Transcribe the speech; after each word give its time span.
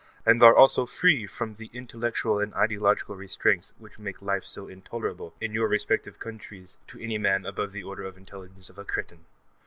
and 0.25 0.41
are 0.41 0.55
also 0.57 0.87
free 0.87 1.27
from 1.27 1.53
the 1.53 1.69
intellectual 1.73 2.39
and 2.39 2.55
ideological 2.55 3.15
restraints 3.15 3.71
which 3.77 3.99
make 3.99 4.19
life 4.19 4.43
so 4.43 4.67
intolerable 4.67 5.35
in 5.39 5.53
your 5.53 5.67
respective 5.67 6.17
countries 6.17 6.75
to 6.87 6.99
any 6.99 7.19
man 7.19 7.45
above 7.45 7.71
the 7.71 7.83
order 7.83 8.05
of 8.05 8.17
intelligence 8.17 8.67
of 8.67 8.79
a 8.79 8.83
cretin. 8.83 9.25